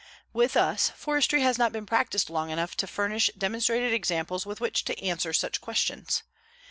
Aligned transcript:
With 0.33 0.57
us 0.57 0.89
forestry 0.95 1.41
has 1.43 1.59
not 1.59 1.71
been 1.71 1.85
practiced 1.85 2.31
long 2.31 2.49
enough 2.49 2.75
to 2.77 2.87
furnish 2.87 3.29
demonstrated 3.37 3.93
examples 3.93 4.47
with 4.47 4.59
which 4.59 4.83
to 4.85 4.99
answer 4.99 5.31
such 5.31 5.61
questions. 5.61 6.23